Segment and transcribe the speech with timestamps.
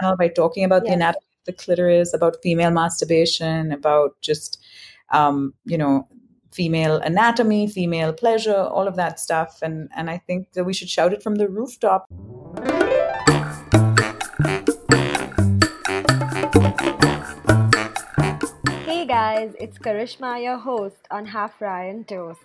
[0.00, 0.90] channel by talking about yes.
[0.90, 4.62] the anatomy of the clitoris, about female masturbation, about just,
[5.10, 6.06] um, you know,
[6.52, 9.60] female anatomy, female pleasure, all of that stuff.
[9.62, 12.06] And, and I think that we should shout it from the rooftop.
[18.84, 22.40] Hey guys, it's Karishma, your host on Half Fry and Toast.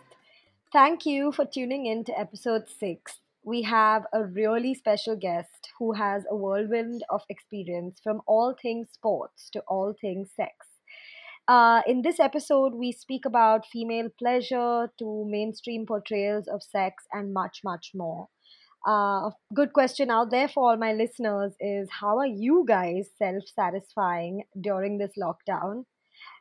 [0.71, 3.19] Thank you for tuning in to episode 6.
[3.43, 8.87] We have a really special guest who has a whirlwind of experience from all things
[8.91, 10.53] sports to all things sex.
[11.47, 17.33] Uh, in this episode, we speak about female pleasure to mainstream portrayals of sex and
[17.33, 18.29] much, much more.
[18.87, 23.09] Uh, a good question out there for all my listeners is how are you guys
[23.17, 25.85] self satisfying during this lockdown?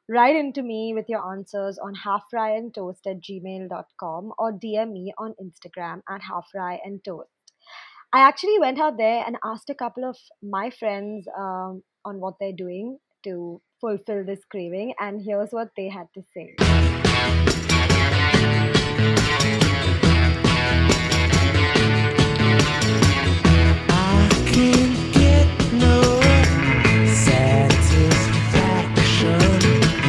[0.09, 6.03] Write into me with your answers on halffryandtoast at gmail.com or DM me on Instagram
[6.09, 7.34] at halffryandtoast.
[8.15, 12.35] I actually went out there and asked a couple of my friends um, on what
[12.39, 16.55] they're doing to fulfill this craving, and here's what they had to say.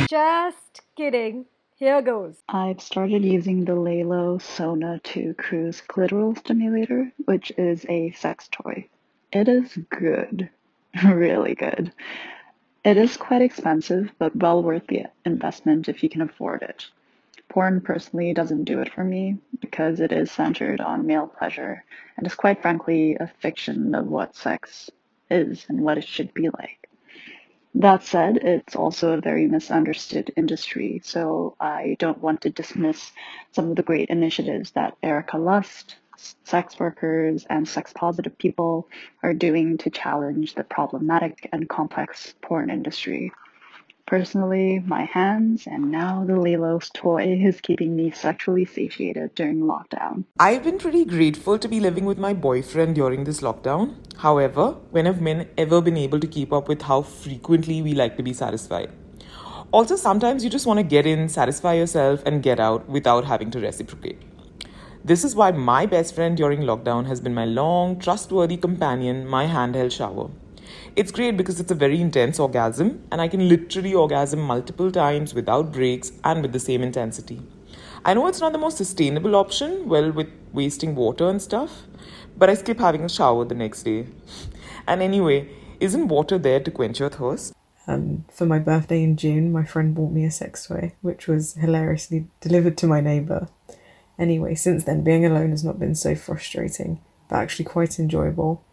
[0.07, 1.47] Just kidding.
[1.77, 2.41] Here goes.
[2.47, 8.87] I've started using the Lelo Sona 2 Cruise Clitoral Stimulator, which is a sex toy.
[9.33, 10.49] It is good.
[11.03, 11.91] really good.
[12.85, 16.87] It is quite expensive, but well worth the investment if you can afford it.
[17.49, 21.83] Porn personally doesn't do it for me because it is centered on male pleasure
[22.15, 24.89] and is quite frankly a fiction of what sex
[25.29, 26.84] is and what it should be like.
[27.77, 33.11] That said, it's also a very misunderstood industry, so I don't want to dismiss
[33.51, 35.97] some of the great initiatives that Erica Lust,
[36.45, 38.87] sex workers, and sex positive people
[39.23, 43.33] are doing to challenge the problematic and complex porn industry.
[44.07, 50.25] Personally, my hands and now the Lelo's toy is keeping me sexually satiated during lockdown.
[50.39, 53.95] I've been pretty grateful to be living with my boyfriend during this lockdown.
[54.17, 58.15] However, when have men ever been able to keep up with how frequently we like
[58.17, 58.91] to be satisfied?
[59.71, 63.49] Also, sometimes you just want to get in, satisfy yourself, and get out without having
[63.49, 64.21] to reciprocate.
[65.03, 69.47] This is why my best friend during lockdown has been my long, trustworthy companion, my
[69.47, 70.29] handheld shower.
[70.95, 75.33] It's great because it's a very intense orgasm, and I can literally orgasm multiple times
[75.33, 77.41] without breaks and with the same intensity.
[78.05, 81.81] I know it's not the most sustainable option, well, with wasting water and stuff,
[82.37, 84.07] but I skip having a shower the next day.
[84.87, 85.49] And anyway,
[85.81, 87.53] isn't water there to quench your thirst?
[87.87, 91.55] Um, for my birthday in June, my friend bought me a sex toy, which was
[91.55, 93.49] hilariously delivered to my neighbour.
[94.17, 98.63] Anyway, since then, being alone has not been so frustrating, but actually quite enjoyable.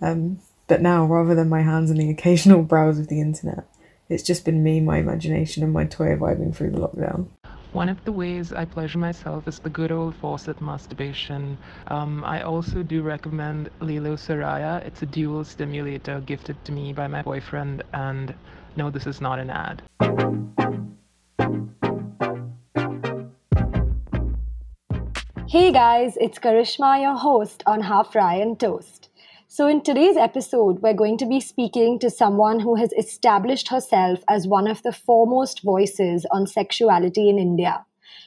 [0.00, 3.64] Um, but now, rather than my hands and the occasional browse of the internet,
[4.08, 7.26] it's just been me, my imagination, and my toy vibing through the lockdown.
[7.72, 11.58] One of the ways I pleasure myself is the good old faucet masturbation.
[11.88, 14.84] Um, I also do recommend Lelo Soraya.
[14.86, 18.34] It's a dual stimulator gifted to me by my boyfriend, and
[18.76, 19.82] no, this is not an ad.
[25.48, 29.07] Hey guys, it's Karishma, your host on Half Fry and Toast.
[29.50, 34.22] So, in today's episode, we're going to be speaking to someone who has established herself
[34.28, 37.86] as one of the foremost voices on sexuality in India.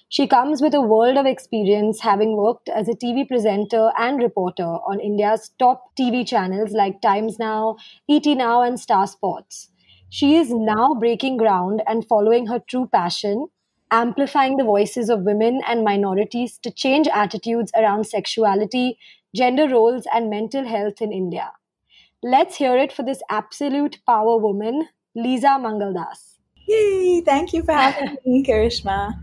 [0.09, 4.63] She comes with a world of experience, having worked as a TV presenter and reporter
[4.63, 7.77] on India's top TV channels like Times Now,
[8.09, 9.69] ET Now, and Star Sports.
[10.09, 13.45] She is now breaking ground and following her true passion,
[13.91, 18.97] amplifying the voices of women and minorities to change attitudes around sexuality,
[19.35, 21.51] gender roles, and mental health in India.
[22.23, 26.37] Let's hear it for this absolute power woman, Lisa Mangaldas.
[26.67, 27.21] Yay!
[27.21, 29.13] Thank you for having me, Karishma.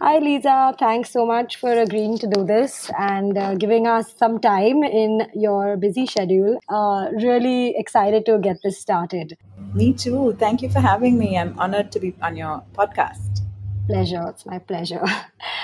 [0.00, 0.74] Hi, Lisa.
[0.78, 5.28] Thanks so much for agreeing to do this and uh, giving us some time in
[5.34, 6.58] your busy schedule.
[6.68, 9.36] Uh, really excited to get this started.
[9.72, 10.34] Me too.
[10.38, 11.38] Thank you for having me.
[11.38, 13.42] I'm honored to be on your podcast.
[13.86, 14.24] Pleasure.
[14.28, 15.04] It's my pleasure.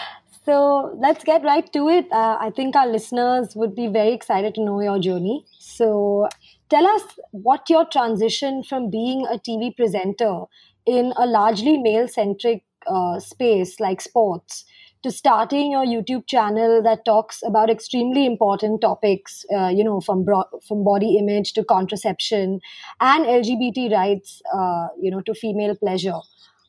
[0.51, 2.11] So let's get right to it.
[2.11, 5.45] Uh, I think our listeners would be very excited to know your journey.
[5.61, 6.27] So
[6.69, 10.47] tell us what your transition from being a TV presenter
[10.87, 14.65] in a largely male centric uh, space like sports
[15.05, 20.25] to starting your YouTube channel that talks about extremely important topics, uh, you know, from
[20.25, 22.61] bro- from body image to contraception
[23.01, 26.19] and LGBT rights, uh, you know, to female pleasure.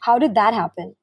[0.01, 0.95] How did that happen?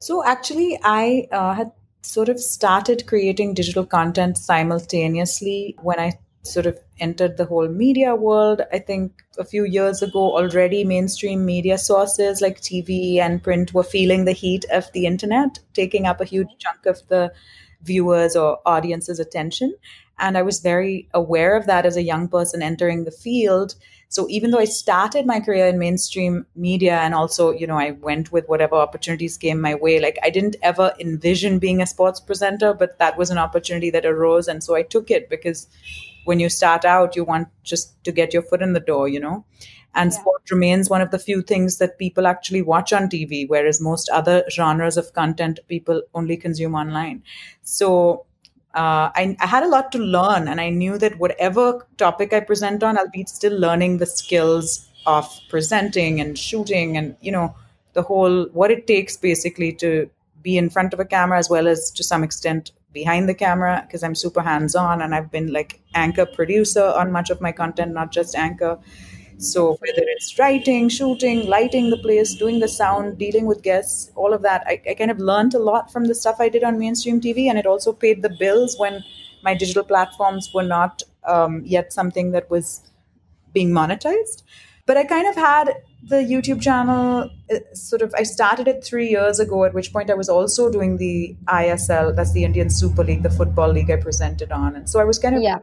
[0.00, 1.72] So actually, I uh, had
[2.02, 8.14] sort of started creating digital content simultaneously when I sort of entered the whole media
[8.14, 8.62] world.
[8.72, 13.82] I think a few years ago already mainstream media sources like TV and print were
[13.82, 17.32] feeling the heat of the internet, taking up a huge chunk of the
[17.82, 19.74] viewers or audience's attention.
[20.18, 23.74] And I was very aware of that as a young person entering the field.
[24.08, 27.90] So even though I started my career in mainstream media and also, you know, I
[27.92, 32.20] went with whatever opportunities came my way, like I didn't ever envision being a sports
[32.20, 34.48] presenter, but that was an opportunity that arose.
[34.48, 35.66] And so I took it because
[36.24, 39.20] when you start out, you want just to get your foot in the door, you
[39.20, 39.44] know?
[39.94, 40.18] And yeah.
[40.18, 44.08] sport remains one of the few things that people actually watch on TV, whereas most
[44.10, 47.22] other genres of content people only consume online.
[47.62, 48.26] So
[48.76, 52.40] uh, I, I, had a lot to learn, and I knew that whatever topic I
[52.40, 57.56] present on, I'll be still learning the skills of presenting and shooting, and you know
[57.94, 60.10] the whole what it takes basically to
[60.42, 63.82] be in front of a camera as well as to some extent behind the camera
[63.86, 67.52] because I'm super hands on and I've been like anchor producer on much of my
[67.52, 68.78] content, not just anchor.
[69.38, 74.32] So whether it's writing, shooting, lighting the place, doing the sound, dealing with guests, all
[74.32, 76.78] of that, I, I kind of learned a lot from the stuff I did on
[76.78, 79.04] mainstream TV, and it also paid the bills when
[79.42, 82.82] my digital platforms were not um, yet something that was
[83.52, 84.42] being monetized.
[84.86, 89.08] But I kind of had the YouTube channel uh, sort of I started it 3
[89.08, 93.02] years ago at which point I was also doing the ISL that's the Indian Super
[93.02, 95.58] League the football league I presented on and so I was kind of yeah.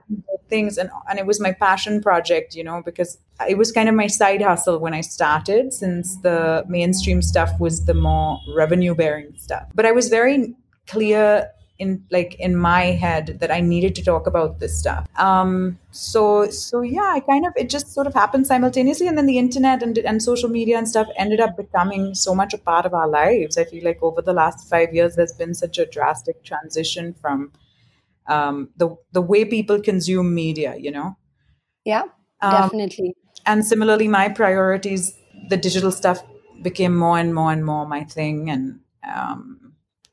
[0.49, 3.17] things and and it was my passion project you know because
[3.47, 7.85] it was kind of my side hustle when I started since the mainstream stuff was
[7.85, 10.55] the more revenue bearing stuff but I was very
[10.87, 11.49] clear
[11.83, 15.07] in like in my head that I needed to talk about this stuff.
[15.17, 19.27] Um, so so yeah, I kind of it just sort of happened simultaneously, and then
[19.31, 22.85] the internet and and social media and stuff ended up becoming so much a part
[22.85, 23.57] of our lives.
[23.57, 27.51] I feel like over the last five years, there's been such a drastic transition from
[28.27, 30.75] um, the the way people consume media.
[30.77, 31.17] You know.
[31.85, 32.03] Yeah,
[32.41, 33.15] um, definitely.
[33.45, 35.13] And similarly, my priorities,
[35.49, 36.23] the digital stuff
[36.61, 38.79] became more and more and more my thing, and
[39.15, 39.62] um,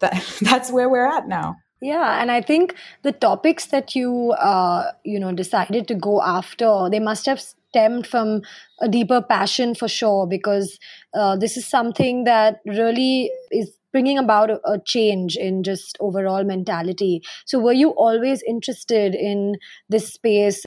[0.00, 1.56] that that's where we're at now.
[1.82, 2.74] Yeah and i think
[3.04, 8.06] the topics that you uh, you know decided to go after they must have stemmed
[8.06, 8.42] from
[8.80, 10.78] a deeper passion for sure because
[11.14, 16.44] uh, this is something that really is bringing about a, a, change in just overall
[16.44, 17.22] mentality.
[17.44, 19.56] So were you always interested in
[19.88, 20.64] this space?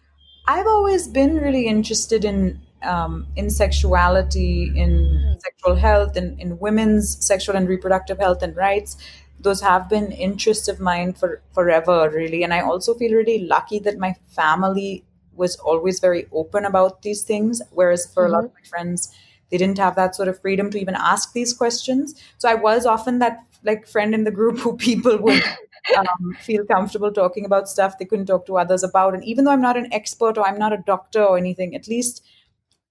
[0.48, 5.42] I've always been really interested in um, in sexuality in mm.
[5.42, 8.98] sexual health in, in women's sexual and reproductive health and rights
[9.44, 13.80] those have been interests of mine for forever really and i also feel really lucky
[13.80, 15.04] that my family
[15.36, 18.34] was always very open about these things whereas for mm-hmm.
[18.34, 18.64] a lot of mm-hmm.
[18.64, 19.14] my friends
[19.52, 22.86] they didn't have that sort of freedom to even ask these questions so i was
[22.86, 25.44] often that like friend in the group who people would
[25.98, 29.52] um, feel comfortable talking about stuff they couldn't talk to others about and even though
[29.52, 32.26] i'm not an expert or i'm not a doctor or anything at least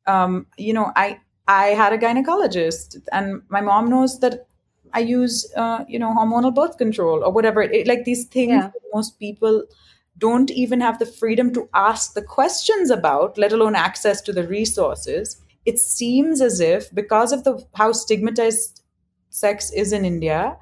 [0.06, 4.46] um, you know i i had a gynecologist and my mom knows that
[4.94, 7.62] I use, uh, you know, hormonal birth control or whatever.
[7.62, 8.70] It, like these things yeah.
[8.92, 9.64] most people
[10.18, 14.46] don't even have the freedom to ask the questions about, let alone access to the
[14.46, 15.40] resources.
[15.64, 18.82] It seems as if because of the how stigmatized
[19.30, 20.58] sex is in India,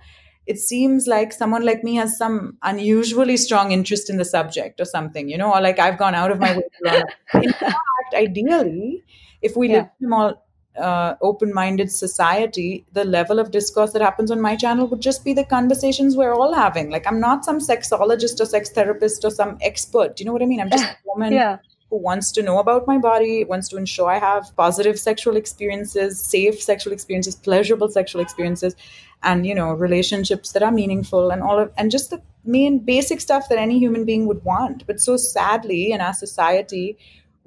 [0.47, 4.85] it seems like someone like me has some unusually strong interest in the subject or
[4.85, 7.03] something, you know, or like I've gone out of my way.
[7.35, 9.05] In fact, ideally,
[9.43, 9.75] if we yeah.
[9.75, 10.35] live in a more
[10.79, 15.33] uh, open-minded society the level of discourse that happens on my channel would just be
[15.33, 16.91] the conversations we're all having.
[16.91, 20.17] Like i'm not some sexologist or sex therapist or some expert.
[20.17, 20.61] Do you know what i mean?
[20.61, 21.59] I'm just a woman yeah.
[21.91, 26.21] who wants to know about my body wants to ensure i have positive sexual experiences
[26.21, 28.77] safe sexual experiences pleasurable sexual experiences
[29.23, 33.21] and you know relationships that are meaningful and all of and just the main basic
[33.21, 34.87] stuff that any human being would want.
[34.87, 36.97] But so sadly in our society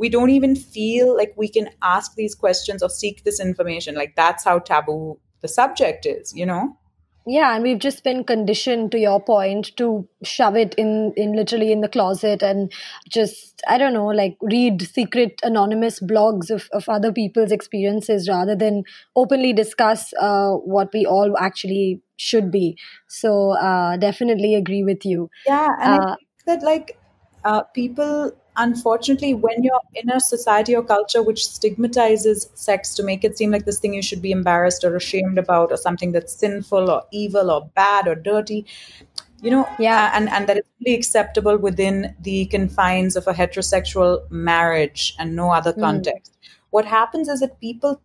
[0.03, 3.95] we don't even feel like we can ask these questions or seek this information.
[3.95, 6.77] Like that's how taboo the subject is you know?
[7.25, 11.71] Yeah and we've just been conditioned to your point to shove it in in literally
[11.71, 12.73] in the closet and
[13.07, 18.57] just i don't know like read secret anonymous blogs of, of other people's experiences rather
[18.65, 18.83] than
[19.15, 22.77] openly discuss uh, what we all actually should be.
[23.07, 25.29] So uh, definitely agree with you.
[25.47, 26.97] Yeah and uh, that like
[27.45, 33.23] uh, people unfortunately, when you're in a society or culture which stigmatizes sex to make
[33.23, 36.35] it seem like this thing you should be embarrassed or ashamed about, or something that's
[36.35, 38.65] sinful or evil or bad or dirty,
[39.41, 44.29] you know, yeah, and and that it's really acceptable within the confines of a heterosexual
[44.31, 45.81] marriage and no other hmm.
[45.81, 46.33] context.
[46.33, 46.47] Mm.
[46.69, 48.01] What happens is that people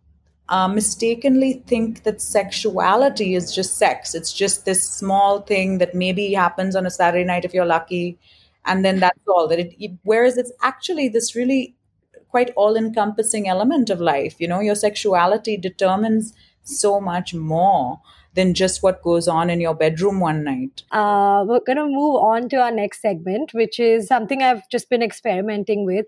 [0.49, 4.15] uh, mistakenly think that sexuality is just sex.
[4.15, 8.17] It's just this small thing that maybe happens on a Saturday night if you're lucky
[8.69, 11.75] and then that's all that it, it whereas it's actually this really
[12.29, 16.33] quite all encompassing element of life you know your sexuality determines
[16.63, 17.99] so much more
[18.35, 20.83] than just what goes on in your bedroom one night.
[20.91, 24.89] Uh, we're going to move on to our next segment, which is something I've just
[24.89, 26.05] been experimenting with.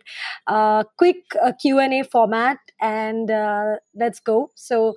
[0.47, 4.51] Uh, quick uh, Q&A format and uh, let's go.
[4.55, 4.95] So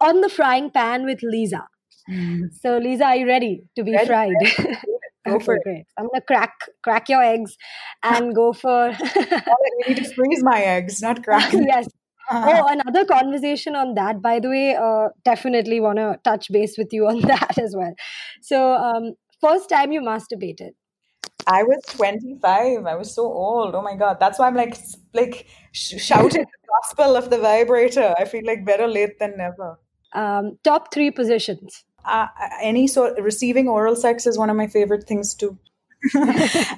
[0.00, 1.68] on the frying pan with Lisa.
[2.10, 2.52] Mm.
[2.60, 4.34] So Lisa, are you ready to be ready, fried?
[4.58, 4.78] Ready.
[5.26, 5.62] Go okay, for it.
[5.64, 5.84] Great.
[5.96, 6.52] I'm gonna crack
[6.82, 7.56] crack your eggs
[8.02, 8.90] and go for.
[8.90, 11.52] you need to freeze my eggs, not crack.
[11.52, 11.86] yes,
[12.30, 12.62] uh-huh.
[12.64, 14.22] Oh, another conversation on that.
[14.22, 17.94] By the way, uh, definitely want to touch base with you on that as well.
[18.40, 20.70] So, um, first time you masturbated.
[21.46, 22.86] I was 25.
[22.86, 23.74] I was so old.
[23.74, 24.18] Oh my god.
[24.20, 24.76] That's why I'm like
[25.12, 28.14] like sh- shouting the gospel of the vibrator.
[28.16, 29.78] I feel like better late than never.
[30.14, 31.84] Um, top three positions.
[32.04, 32.26] Uh,
[32.60, 35.58] any sort receiving oral sex is one of my favorite things too.
[36.16, 36.76] uh,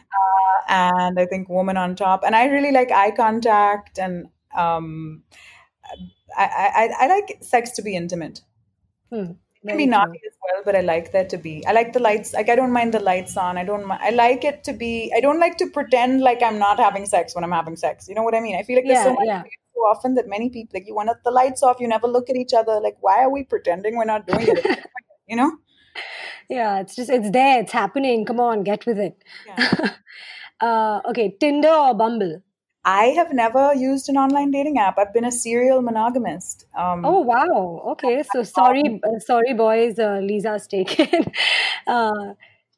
[0.69, 2.23] and I think woman on top.
[2.25, 4.27] And I really like eye contact and
[4.57, 5.23] um,
[6.37, 8.41] I, I, I like sex to be intimate.
[9.11, 9.33] Hmm.
[9.63, 11.65] It can be naughty as well, but I like that to be.
[11.67, 12.35] I like the lights.
[12.35, 13.57] Like I don't mind the lights on.
[13.57, 13.91] I don't.
[13.91, 15.11] I like it to be.
[15.17, 18.07] I don't like to pretend like I'm not having sex when I'm having sex.
[18.07, 18.57] You know what I mean?
[18.57, 19.43] I feel like there's so much yeah.
[19.75, 21.81] so often that many people like you want the lights off.
[21.81, 22.79] You never look at each other.
[22.79, 24.85] Like why are we pretending we're not doing it?
[25.27, 25.53] you know?
[26.49, 27.61] Yeah, it's just it's there.
[27.61, 28.25] It's happening.
[28.25, 29.23] Come on, get with it.
[29.47, 29.91] Yeah.
[30.61, 32.43] uh, okay, Tinder or Bumble?
[32.85, 34.99] I have never used an online dating app.
[34.99, 36.67] I've been a serial monogamist.
[36.77, 37.83] Um, oh wow!
[37.93, 39.99] Okay, so sorry, uh, sorry, boys.
[39.99, 41.33] Uh, Lisa's taken.
[41.87, 42.35] uh,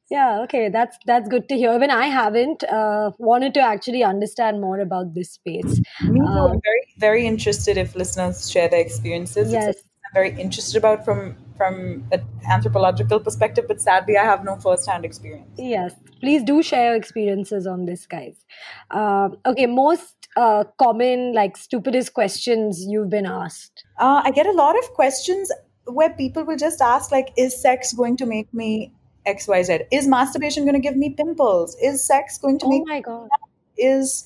[0.09, 1.75] yeah, okay, that's that's good to hear.
[1.75, 5.81] Even I haven't uh, wanted to actually understand more about this space.
[6.03, 6.27] Me too.
[6.27, 9.51] I'm um, very very interested if listeners share their experiences.
[9.51, 9.75] Yes.
[9.77, 15.05] I'm very interested about from from an anthropological perspective, but sadly, I have no first-hand
[15.05, 15.51] experience.
[15.57, 18.45] Yes, please do share your experiences on this, guys.
[18.91, 23.85] Uh, okay, most uh, common, like stupidest questions you've been asked.
[23.99, 25.51] Uh, I get a lot of questions
[25.87, 28.93] where people will just ask, like, "Is sex going to make me
[29.25, 29.81] X, Y, Z?
[29.91, 31.77] Is masturbation going to give me pimples?
[31.83, 32.83] Is sex going to oh make?
[32.83, 33.29] Oh my god!
[33.77, 34.25] Is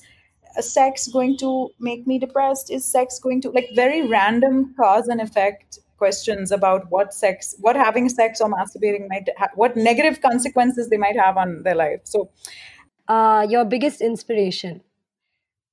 [0.59, 2.71] sex going to make me depressed?
[2.71, 7.75] Is sex going to like very random cause and effect questions about what sex, what
[7.75, 12.01] having sex or masturbating might, ha- what negative consequences they might have on their life.
[12.03, 12.29] So,
[13.07, 14.81] uh, your biggest inspiration?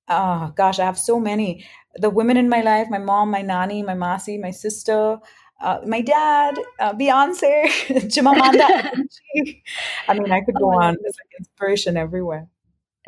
[0.08, 1.64] Oh gosh, I have so many.
[1.96, 5.18] The women in my life, my mom, my nanny, my masi, my sister,
[5.60, 7.66] uh, my dad, uh, Beyonce,
[8.14, 8.68] Chimamanda.
[10.08, 10.96] I mean, I could go oh on.
[11.02, 12.46] There's like inspiration everywhere.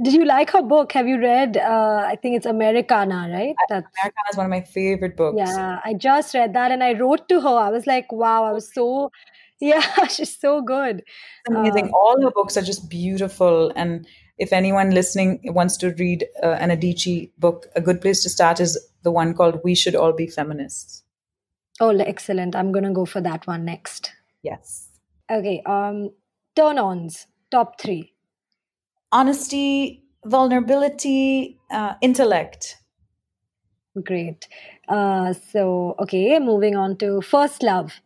[0.03, 0.93] Did you like her book?
[0.93, 1.57] Have you read?
[1.57, 3.55] Uh, I think it's Americana, right?
[3.69, 5.37] That's, Americanah is one of my favorite books.
[5.39, 7.49] Yeah, I just read that and I wrote to her.
[7.49, 9.11] I was like, wow, I was so,
[9.61, 11.03] yeah, she's so good.
[11.47, 11.89] amazing.
[11.89, 13.73] Uh, All her books are just beautiful.
[13.77, 14.07] And
[14.39, 18.59] if anyone listening wants to read uh, an Adichie book, a good place to start
[18.59, 21.03] is the one called We Should All Be Feminists.
[21.79, 22.57] Oh, excellent.
[22.57, 24.13] I'm going to go for that one next.
[24.43, 24.89] Yes.
[25.31, 25.63] Okay.
[25.67, 26.11] Um,
[26.57, 28.15] turn ons, top three
[29.13, 32.77] honesty, vulnerability, uh, intellect.
[34.05, 34.47] Great.
[34.89, 38.01] Uh, so, okay, moving on to first love.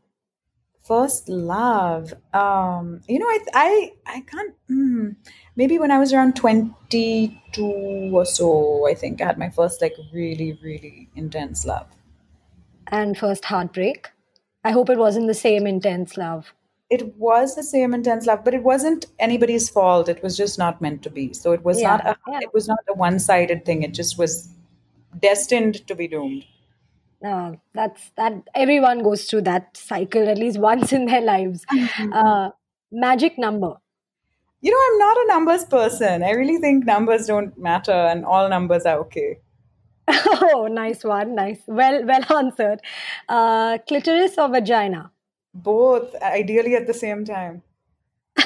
[0.82, 2.12] First love.
[2.34, 4.54] Um, you know, I I I can't.
[4.70, 5.16] Mm,
[5.56, 9.80] maybe when I was around twenty two or so, I think I had my first
[9.80, 11.86] like really really intense love.
[12.88, 14.10] And first heartbreak.
[14.62, 16.52] I hope it wasn't the same intense love
[16.90, 20.08] it was the same intense love but it wasn't anybody's fault.
[20.08, 21.32] It was just not meant to be.
[21.32, 22.40] So it was yeah, not a, yeah.
[22.42, 23.82] it was not a one-sided thing.
[23.82, 24.48] It just was
[25.18, 26.44] destined to be doomed.
[27.22, 31.64] No that's that everyone goes through that cycle at least once in their lives.
[31.72, 32.12] Mm-hmm.
[32.12, 32.50] uh,
[32.92, 33.74] magic number.
[34.60, 36.22] You know i'm not a numbers person.
[36.22, 39.38] I really think numbers don't matter and all numbers are okay.
[40.08, 41.60] Oh nice one nice.
[41.66, 42.80] Well well answered.
[43.28, 45.10] Uh, clitoris or vagina
[45.54, 47.62] both, ideally at the same time.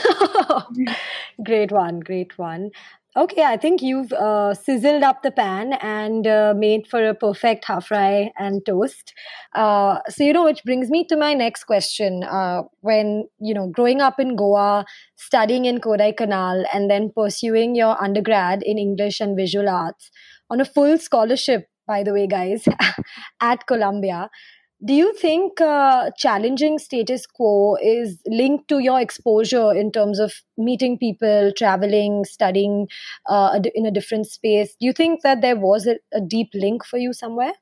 [1.44, 2.70] great one, great one.
[3.16, 7.64] Okay, I think you've uh, sizzled up the pan and uh, made for a perfect
[7.64, 9.12] half fry and toast.
[9.54, 12.22] Uh, so, you know, which brings me to my next question.
[12.22, 14.84] Uh, when, you know, growing up in Goa,
[15.16, 20.10] studying in Kodaikanal, and then pursuing your undergrad in English and visual arts
[20.50, 22.68] on a full scholarship, by the way, guys,
[23.40, 24.30] at Columbia,
[24.84, 30.32] do you think uh, challenging status quo is linked to your exposure in terms of
[30.56, 32.88] meeting people traveling studying
[33.28, 34.76] uh, in a different space?
[34.78, 37.52] Do you think that there was a, a deep link for you somewhere?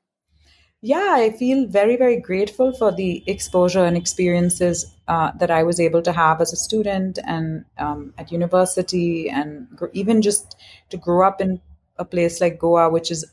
[0.81, 5.79] Yeah, I feel very, very grateful for the exposure and experiences uh, that I was
[5.79, 10.55] able to have as a student and um, at university, and gr- even just
[10.89, 11.61] to grow up in
[11.97, 13.25] a place like Goa, which is,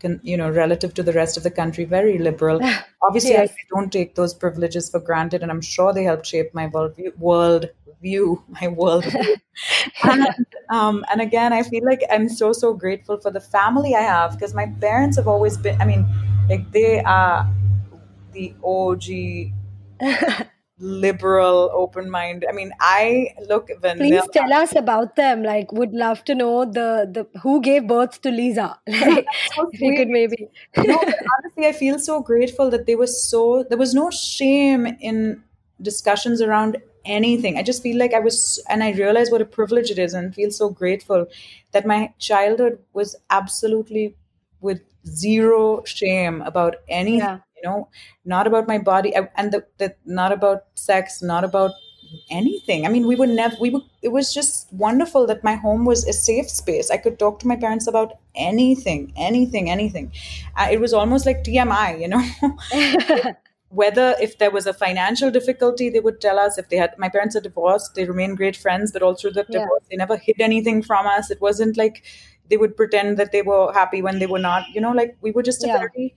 [0.00, 2.60] con- you know, relative to the rest of the country, very liberal.
[3.02, 3.50] Obviously, Yes.
[3.50, 6.96] I don't take those privileges for granted, and I'm sure they helped shape my world
[6.96, 7.68] view, world
[8.02, 9.36] view my world view.
[10.04, 10.28] and,
[10.70, 14.32] um, and again, I feel like I'm so so grateful for the family I have
[14.32, 15.80] because my parents have always been.
[15.80, 16.06] I mean,
[16.48, 17.48] like they are
[18.32, 19.52] the OG
[20.78, 22.44] liberal, open mind.
[22.48, 25.42] I mean, I look when Please tell us about them.
[25.42, 28.78] Like, would love to know the the who gave birth to Lisa.
[28.88, 30.48] Like, so if you could maybe.
[30.76, 30.98] no,
[31.38, 33.64] honestly, I feel so grateful that they were so.
[33.68, 35.42] There was no shame in
[35.80, 37.56] discussions around anything.
[37.56, 40.34] I just feel like I was, and I realize what a privilege it is, and
[40.34, 41.26] feel so grateful
[41.72, 44.14] that my childhood was absolutely
[44.60, 47.20] with zero shame about anything.
[47.20, 47.38] Yeah.
[47.56, 47.88] You know,
[48.24, 51.70] not about my body, and the, the not about sex, not about
[52.30, 52.86] anything.
[52.86, 53.56] I mean, we would never.
[53.60, 53.82] We would.
[54.02, 56.90] It was just wonderful that my home was a safe space.
[56.90, 60.12] I could talk to my parents about anything, anything, anything.
[60.56, 62.22] Uh, it was almost like TMI, you know.
[63.68, 66.56] Whether if there was a financial difficulty, they would tell us.
[66.56, 69.46] If they had, my parents are divorced, they remain great friends, but also through the
[69.48, 69.60] Yeah.
[69.60, 71.30] divorce, they never hid anything from us.
[71.30, 72.04] It wasn't like
[72.48, 74.64] they would pretend that they were happy when they were not.
[74.72, 75.78] You know, like we were just a Yeah.
[75.78, 76.14] very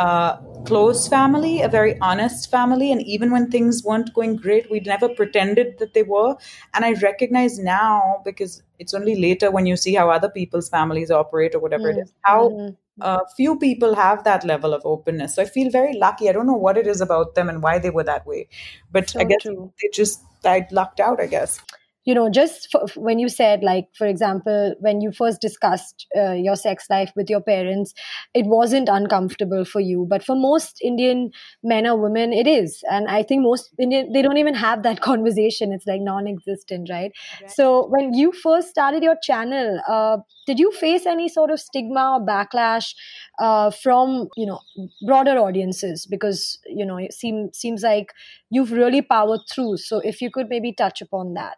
[0.00, 2.92] uh, close family, a very honest family.
[2.92, 6.36] And even when things weren't going great, we'd never pretended that they were.
[6.74, 11.10] And I recognize now because it's only later when you see how other people's families
[11.10, 12.76] operate or whatever it is, how Mhm.
[13.00, 15.34] uh, few people have that level of openness.
[15.34, 16.28] So I feel very lucky.
[16.28, 18.48] I don't know what it is about them and why they were that way,
[18.92, 19.72] but I guess true.
[19.80, 21.20] they just I lucked out.
[21.20, 21.60] I guess.
[22.04, 26.32] You know just for, when you said like for example when you first discussed uh,
[26.32, 27.92] your sex life with your parents
[28.34, 31.30] it wasn't uncomfortable for you but for most indian
[31.62, 32.82] men or women it is.
[32.90, 35.72] And i think most indian they don't even have that conversation.
[35.72, 37.12] It's like non-existent right.
[37.48, 42.18] So when you first started your channel uh, did you face any sort of stigma
[42.18, 42.94] or backlash
[43.38, 44.60] uh, from you know
[45.06, 46.06] broader audiences?
[46.06, 48.12] Because you know it seem, seems like
[48.50, 49.76] you've really powered through.
[49.76, 51.56] So if you could maybe touch upon that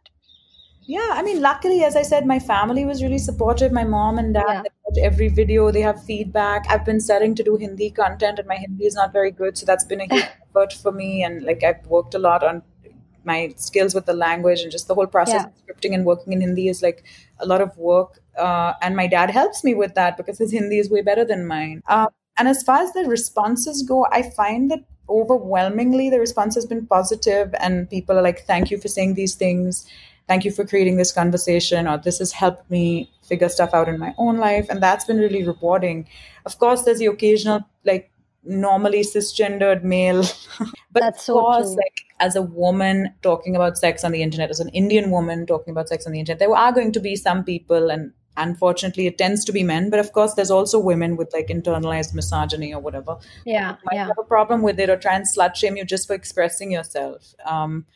[0.85, 3.71] Yeah, I mean, luckily, as I said, my family was really supportive.
[3.73, 4.63] My mom and dad Yeah.
[4.85, 6.65] watch every video, they have feedback.
[6.69, 9.65] I've been starting to do Hindi content, and my Hindi is not very good, so
[9.65, 11.23] that's been a huge effort for me.
[11.23, 12.63] And like, I've worked a lot on
[13.25, 15.47] my skills with the language and just the whole process Yeah.
[15.47, 17.05] of scripting and working in Hindi is like
[17.39, 18.21] a lot of work.
[18.37, 21.47] Uh, and my dad helps me with that because his Hindi is way better than
[21.47, 21.83] mine.
[21.87, 26.67] Uh, and as far as the responses go, I find that overwhelmingly the response has
[26.67, 29.87] been positive, and people are like, "Thank you for saying these things."
[30.29, 33.99] Thank you for creating this conversation or this has helped me figure stuff out in
[33.99, 36.09] my own life and that's been really rewarding.
[36.47, 38.13] Of course there's the occasional like
[38.45, 40.23] normally cisgendered male
[40.93, 41.77] but That's of course true.
[41.77, 45.71] like as a woman talking about sex on the internet as an indian woman talking
[45.71, 49.19] about sex on the internet there are going to be some people and unfortunately it
[49.19, 52.81] tends to be men but of course there's also women with like internalized misogyny or
[52.81, 53.17] whatever.
[53.45, 54.07] Yeah might yeah.
[54.07, 57.35] have a problem with it or try and slut shame you just for expressing yourself.
[57.45, 57.87] Um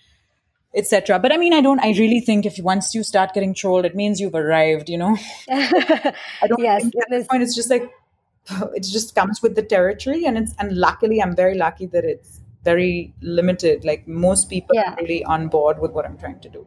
[0.77, 3.85] etc but i mean i don't i really think if once you start getting trolled
[3.85, 5.17] it means you've arrived you know?
[5.51, 7.91] I don't yes think at this point it's just like
[8.75, 12.41] it just comes with the territory and it's and luckily i'm very lucky that it's
[12.67, 13.85] very limited.
[13.85, 14.93] Like most people Yeah.
[14.93, 16.67] are really on board with what i'm trying to do.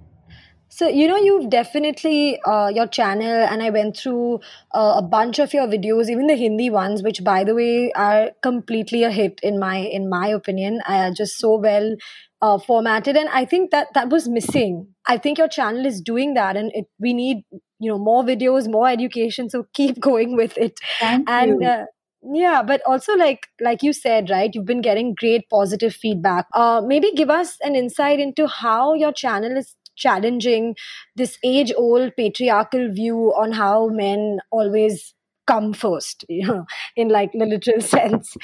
[0.71, 4.35] So, you know, you've definitely, uh, your channel, and I went through
[4.71, 8.29] uh, a bunch of your videos, even the Hindi ones, which, by the way, are
[8.43, 10.79] completely a hit in my in my opinion.
[10.87, 11.95] Uh, just so well
[12.41, 14.87] uh, formatted, and I think that that was missing.
[15.07, 17.43] I think your channel is doing that, and it, we need
[17.79, 19.49] you know more videos, more education.
[19.49, 20.79] So keep going with it.
[20.99, 21.85] thank and you uh,
[22.21, 26.81] yeah but also like like you said right you've been getting great positive feedback uh,
[26.85, 30.75] maybe give us an insight into how your channel is challenging
[31.15, 35.13] this age old patriarchal view on how men always
[35.49, 38.35] come first you know in like the literal sense.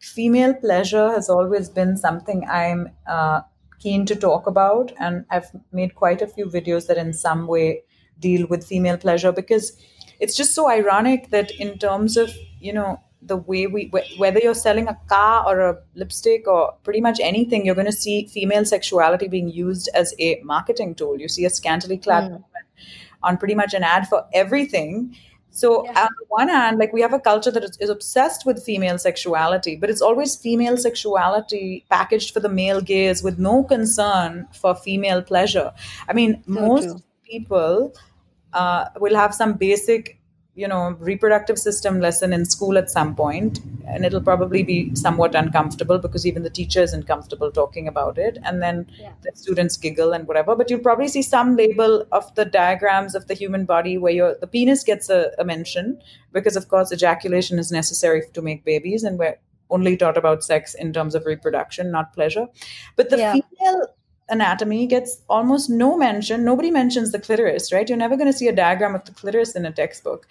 [0.00, 3.42] Female pleasure has always been something I'm uh,
[3.80, 7.82] keen to talk about, and I've made quite a few videos that in some way
[8.20, 9.72] deal with female pleasure because
[10.20, 14.54] it's just so ironic that in terms of you know the way we whether you're
[14.54, 18.64] selling a car or a lipstick or pretty much anything you're going to see female
[18.64, 21.18] sexuality being used as a marketing tool.
[21.18, 22.44] You see a scantily clad woman
[23.22, 25.16] on pretty much an ad for everything
[25.60, 26.02] so Yeah.
[26.02, 28.98] on the one hand, like we have a culture that is, is obsessed with female
[28.98, 34.74] sexuality, but it's always female sexuality packaged for the male gaze with no concern for
[34.74, 35.72] female pleasure.
[36.08, 37.00] I mean, So most true.
[37.30, 37.94] people
[38.52, 40.18] uh, will have some basic
[40.56, 45.34] you know reproductive system lesson in school at some point and it'll probably be somewhat
[45.34, 49.12] uncomfortable because even the teacher isn't comfortable talking about it and then Yeah.
[49.22, 53.26] the students giggle and whatever but you'll probably see some label of the diagrams of
[53.26, 56.00] the human body where your the penis gets a, a mention
[56.32, 59.36] because of course ejaculation is necessary to make babies and we're
[59.70, 62.46] only taught about sex in terms of reproduction not pleasure
[62.96, 63.32] but the Yeah.
[63.32, 63.86] female
[64.28, 66.44] anatomy gets almost no mention.
[66.44, 67.88] Nobody mentions the clitoris, right?
[67.88, 70.26] You're never going to see a diagram of the clitoris in a textbook.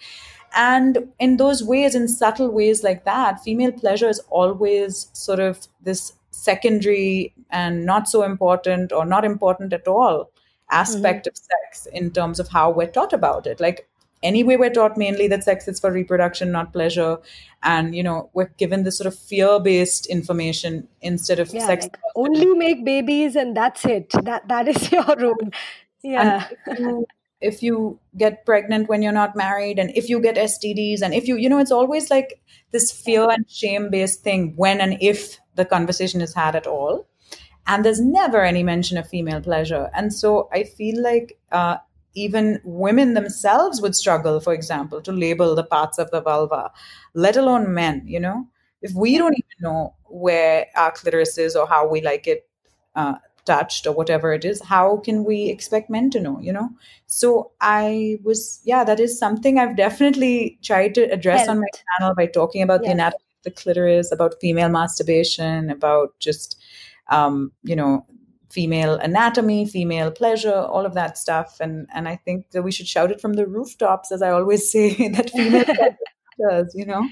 [0.56, 5.66] And in those ways, in subtle ways like that, female pleasure is always sort of
[5.82, 10.30] this secondary and not so important or not important at all
[10.70, 11.30] aspect mm-hmm.
[11.30, 13.60] of sex in terms of how we're taught about it.
[13.60, 13.88] Like
[14.24, 17.18] anyway, we're taught mainly that sex is for reproduction, not pleasure.
[17.62, 21.84] And, you know, we're given this sort of fear based information instead of Yeah, sex.
[21.84, 24.10] like only make babies and that's it.
[24.24, 25.36] That that is your role
[26.02, 26.48] Yeah.
[26.66, 27.06] If you,
[27.40, 31.28] if you get pregnant when you're not married, and if you get STDs, and if
[31.28, 32.40] you, you know, it's always like
[32.72, 37.06] this fear and shame based thing when and if the conversation is had at all.
[37.66, 39.90] And there's never any mention of female pleasure.
[39.94, 41.78] And so I feel like uh,
[42.14, 46.70] even women themselves would struggle, for example, to label the parts of the vulva,
[47.14, 48.46] let alone men, you know?
[48.82, 52.46] If we don't even know where our clitoris is or how we like it
[52.94, 56.68] uh, touched or whatever it is, how can we expect men to know, you know?
[57.06, 61.66] So I was, yeah, that is something I've definitely tried to address on my
[61.98, 66.60] channel by talking about the anatomy of the clitoris, about female masturbation, about just,
[67.10, 68.06] um, you know,
[68.54, 71.58] female anatomy, female pleasure, all of that stuff.
[71.60, 74.70] And and I think that we should shout it from the rooftops, as I always
[74.74, 77.04] say, that female matters, you know?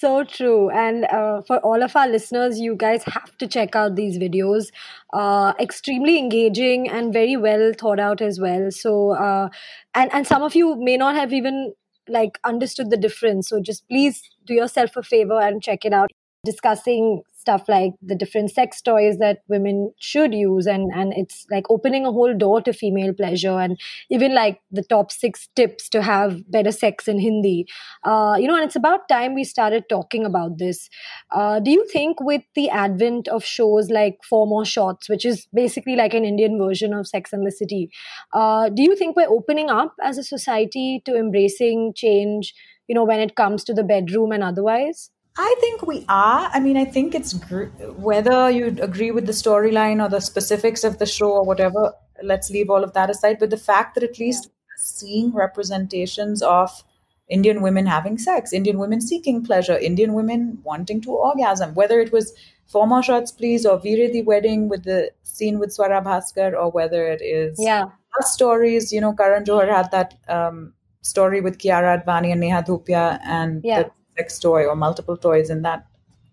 [0.00, 0.70] So true.
[0.70, 4.66] And uh, for all of our listeners, you guys have to check out these videos.
[5.12, 8.70] Uh, extremely engaging and very well thought out as well.
[8.70, 9.48] So, uh,
[9.94, 11.72] and, and some of you may not have even
[12.06, 13.48] like understood the difference.
[13.48, 16.10] So just please do yourself a favor and check it out.
[16.44, 21.70] Discussing stuff like the different sex toys that women should use and and it's like
[21.70, 23.80] opening a whole door to female pleasure and
[24.10, 27.66] even like the top six tips to have better sex in hindi.
[28.04, 30.90] Uh, you know and it's about time we started talking about this.
[31.30, 35.46] Uh, do you think with the advent of shows like four more shots which is
[35.54, 37.90] basically like an indian version of sex and the city
[38.32, 42.54] uh, do you think we're opening up as a society to embracing change
[42.88, 46.50] you know when it comes to the bedroom and otherwise I think we are.
[46.52, 50.82] I mean, I think it's gr- whether you agree with the storyline or the specifics
[50.84, 51.92] of the show or whatever.
[52.22, 53.38] Let's leave all of that aside.
[53.38, 56.82] But the fact that at least we're seeing representations of
[57.28, 62.10] Indian women having sex, Indian women seeking pleasure, Indian women wanting to orgasm, whether it
[62.12, 62.34] was
[62.66, 66.70] Four More Shots Please or Veere Di Wedding with the scene with Swara Bhaskar or
[66.70, 67.84] whether it is yeah
[68.20, 68.92] stories.
[68.92, 70.72] You know, Karan Johar had that um,
[71.02, 73.84] story with Kiara Advani and Neha Dhupia and Yeah.
[73.84, 75.86] the sex toy or multiple toys in that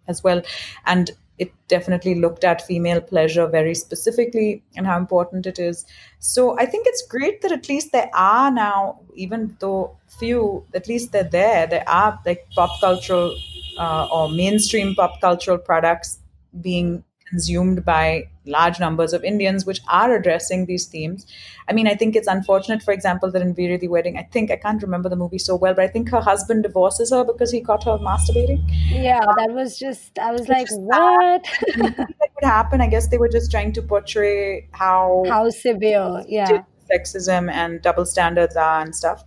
[0.08, 0.41] as well.
[0.86, 5.86] And it definitely looked at female pleasure very specifically and how important it is.
[6.19, 10.88] So I think it's great that at least there are now, even though few, at
[10.88, 11.67] least they're there.
[11.67, 13.38] There are like pop cultural
[13.78, 16.19] uh, or mainstream pop cultural products
[16.62, 21.26] being consumed by large numbers of Indians, which are addressing these themes.
[21.68, 24.52] I mean, I think it's unfortunate, for example, that in Veere Di Wedding, I think,
[24.52, 27.52] I can't remember the movie so well, but I think her husband divorces her because
[27.52, 28.64] he caught her masturbating.
[28.90, 31.44] yeah that was just i was like what
[31.78, 32.82] that would happen.
[32.82, 38.06] I guess they were just trying to portray how how severe yeah sexism and double
[38.06, 39.24] standards are and stuff.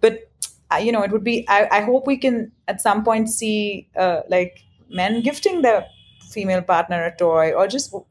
[0.00, 0.30] But
[0.72, 1.46] uh, you know, it would be.
[1.48, 5.86] I, I hope we can at some point see uh, like men gifting their
[6.32, 8.06] female partner a toy, or just or,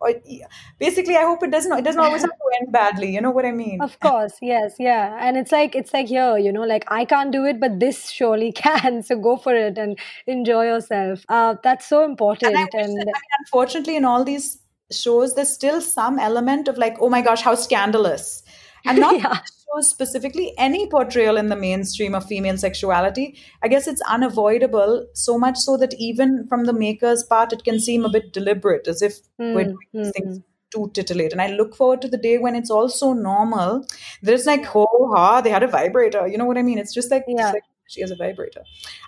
[0.79, 1.17] basically.
[1.17, 1.77] I hope it doesn't.
[1.77, 3.13] It doesn't always have to end badly.
[3.13, 3.81] You know what I mean?
[3.81, 5.17] Of course, yes, yeah.
[5.19, 8.09] And it's like it's like here, you know, like I can't do it, but this
[8.09, 9.03] surely can.
[9.03, 11.25] So go for it and enjoy yourself.
[11.29, 12.55] Uh, that's so important.
[12.55, 14.59] And And that, I mean, unfortunately, in all these
[14.91, 18.43] shows, there's still some element of like, oh my gosh, how scandalous.
[18.85, 19.39] And not Yeah.
[19.73, 25.37] Shows specifically, any portrayal in the mainstream of female sexuality, I guess it's unavoidable, so
[25.37, 29.01] much so that even from the maker's part, it can seem a bit deliberate, as
[29.01, 29.19] if
[29.53, 30.39] we're Hmm, doing hmm, things
[30.73, 31.33] to titillate.
[31.33, 33.85] And I look forward to the day when it's all so normal.
[34.21, 36.27] There's like, oh, ha, they had a vibrator.
[36.27, 36.77] You know what I mean?
[36.77, 38.63] It's just like, just like she has a vibrator.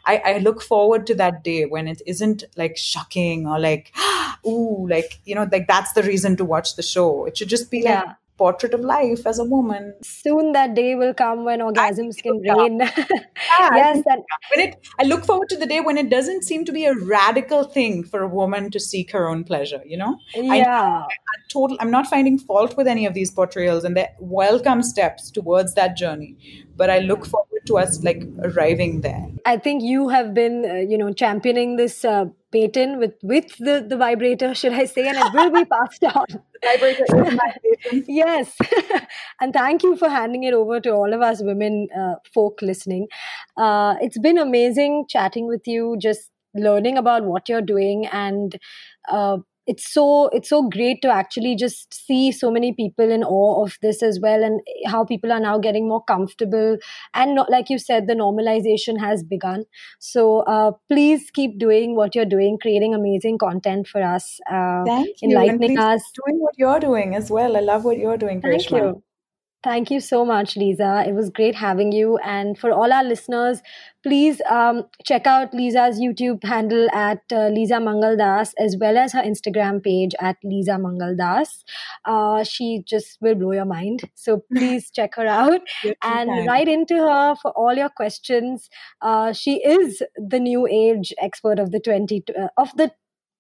[0.05, 3.93] I, I look forward to that day when it isn't like shocking or like,
[4.45, 7.25] ooh, like, you know, like that's the reason to watch the show.
[7.25, 8.13] It should just be like Yeah.
[8.37, 9.93] Portrait of life as a woman.
[10.03, 12.79] soon that day will come when orgasms can rain.
[12.79, 14.23] Yeah, I yes, and
[14.55, 16.95] when it I look forward to the day when it doesn't seem to be a
[16.95, 20.17] radical thing for a woman to seek her own pleasure, you know?
[20.35, 21.03] I- yeah.
[21.03, 25.29] I'm total I'm not finding fault with any of these portrayals and they're welcome steps
[25.31, 26.35] towards that journey.
[26.75, 29.25] But I look forward to us like arriving there.
[29.45, 33.85] I think you have been, uh, you know, championing this uh, patent with with the
[33.87, 36.25] the vibrator, should I say, and it will be passed on.
[36.63, 38.05] vibrator is my patent.
[38.07, 38.57] yes,
[39.41, 43.07] and thank you for handing it over to all of us women uh, folk listening.
[43.57, 48.59] Uh, it's been amazing chatting with you, just learning about what you're doing and
[49.11, 53.63] uh, it's so it's so great to actually just see so many people in awe
[53.63, 56.77] of this as well and how people are now getting more comfortable
[57.13, 59.63] and not, like you said the normalization has begun
[59.99, 65.21] so uh, please keep doing what you're doing creating amazing content for us uh, Thank
[65.21, 65.29] you.
[65.29, 67.57] enlightening us doing what you're doing as well.
[67.57, 69.03] I love what you're doing, Thank you.
[69.63, 71.05] Thank you so much, Lisa.
[71.07, 72.17] It was great having you.
[72.17, 73.61] And for all our listeners,
[74.03, 79.21] please um, check out Lisa's YouTube handle at uh, Lisa Mangaldas as well as her
[79.21, 81.63] Instagram page at Lisa Mangaldas.
[82.03, 84.01] Uh, she just will blow your mind.
[84.15, 86.45] So please check her out Yes, and can.
[86.45, 88.69] write into her for all your questions.
[89.01, 92.91] Uh, she is the new age expert of the 20 uh, of the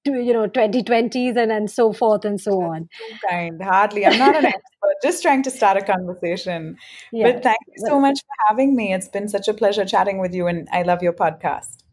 [0.05, 2.89] you know 2020s and and so forth and so on.
[2.97, 3.61] Too kind.
[3.61, 4.05] Hardly.
[4.05, 4.95] I'm not an expert.
[5.01, 6.77] Just trying to start a conversation.
[7.11, 7.31] Yeah.
[7.31, 8.93] But thank you so much for having me.
[8.93, 11.83] It's been such a pleasure chatting with you, and I love your podcast.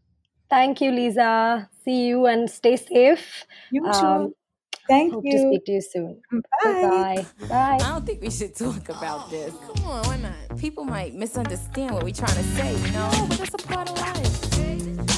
[0.49, 1.69] Thank you, Lisa.
[1.85, 3.45] See you and stay safe.
[3.71, 3.89] You too.
[3.89, 4.33] Um,
[4.87, 6.21] thank hope to speak to you soon.
[6.31, 6.41] Bye.
[6.63, 7.25] Bye.
[7.47, 7.75] Bye.
[7.75, 9.53] I don't think we should talk about this.
[9.53, 10.57] Come on, why not?
[10.59, 13.09] People might misunderstand what we're trying to say, you know?
[13.29, 15.10] but that's a part of life.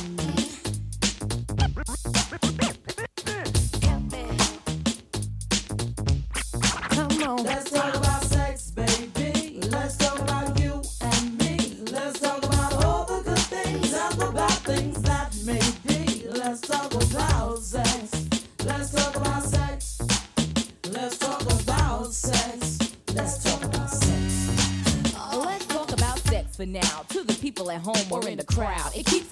[26.74, 27.06] Now.
[27.10, 28.91] To the people at home or in the crowd.
[28.96, 29.23] It keeps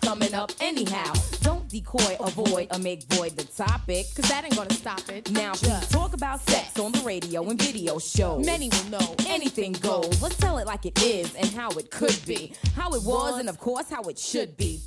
[2.72, 4.06] or make void the topic.
[4.16, 5.30] Cause that ain't gonna stop it.
[5.32, 8.46] Now, we talk about sex on the radio and video shows.
[8.46, 10.22] Many will know anything goes.
[10.22, 12.54] Let's tell it like it is and how it could be.
[12.76, 14.80] How it was and, of course, how it should be.